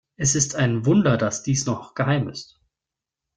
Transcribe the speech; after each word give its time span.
Es 0.17 0.33
ist 0.33 0.55
ein 0.55 0.87
Wunder, 0.87 1.15
dass 1.15 1.43
dies 1.43 1.67
noch 1.67 1.93
geheim 1.93 2.27
ist. 2.27 2.59